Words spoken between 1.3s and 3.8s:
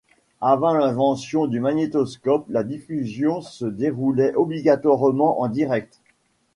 du magnétoscope, la diffusion se